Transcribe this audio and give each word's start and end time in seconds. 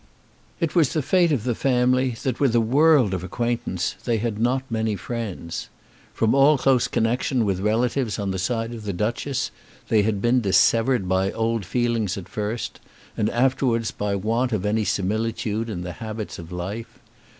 It 0.59 0.73
was 0.73 0.93
the 0.93 1.03
fate 1.03 1.31
of 1.31 1.43
the 1.43 1.53
family 1.53 2.15
that, 2.23 2.39
with 2.39 2.55
a 2.55 2.59
world 2.59 3.13
of 3.13 3.23
acquaintance, 3.23 3.95
they 4.03 4.17
had 4.17 4.39
not 4.39 4.63
many 4.67 4.95
friends. 4.95 5.69
From 6.11 6.33
all 6.33 6.57
close 6.57 6.87
connection 6.87 7.45
with 7.45 7.59
relatives 7.59 8.17
on 8.17 8.31
the 8.31 8.39
side 8.39 8.73
of 8.73 8.83
the 8.85 8.93
Duchess 8.93 9.51
they 9.89 10.01
had 10.01 10.19
been 10.19 10.41
dissevered 10.41 11.07
by 11.07 11.31
old 11.31 11.65
feelings 11.67 12.17
at 12.17 12.27
first, 12.27 12.79
and 13.15 13.29
afterwards 13.29 13.91
by 13.91 14.15
want 14.15 14.51
of 14.51 14.65
any 14.65 14.85
similitude 14.85 15.69
in 15.69 15.81
the 15.81 15.93
habits 16.01 16.39
of 16.39 16.51
life. 16.51 16.97